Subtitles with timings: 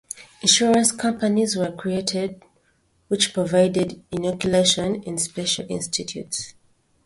[0.41, 2.41] 'Insurance companies' were created
[3.07, 6.55] which provided inoculation in special 'institutes'.